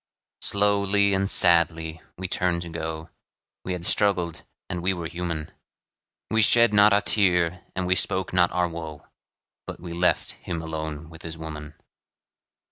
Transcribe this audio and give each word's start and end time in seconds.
Slowly 0.41 1.13
and 1.13 1.29
sadly 1.29 2.01
we 2.17 2.27
turned 2.27 2.63
to 2.63 2.69
go, 2.69 3.09
We 3.63 3.73
had 3.73 3.85
struggled, 3.85 4.41
and 4.67 4.81
we 4.81 4.95
were 4.95 5.05
human; 5.05 5.51
We 6.31 6.41
shed 6.41 6.73
not 6.73 6.91
a 6.91 7.03
tear, 7.03 7.63
and 7.75 7.85
we 7.85 7.93
spoke 7.93 8.33
not 8.33 8.51
our 8.51 8.67
woe, 8.67 9.05
But 9.67 9.79
we 9.79 9.93
left 9.93 10.31
him 10.31 10.59
alone 10.59 11.11
with 11.11 11.21
his 11.21 11.37
woman. 11.37 11.75